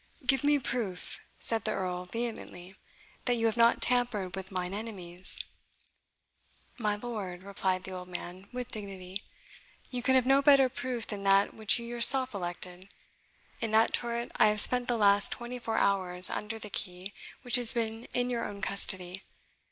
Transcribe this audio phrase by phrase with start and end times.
[0.25, 2.75] "Give me proof," said the Earl vehemently,
[3.25, 5.39] "that you have not tampered with mine enemies."
[6.79, 9.21] "My lord," replied the old man, with dignity,
[9.91, 12.89] "you can have no better proof than that which you yourself elected.
[13.61, 17.13] In that turret I have spent the last twenty four hours under the key
[17.43, 19.21] which has been in your own custody.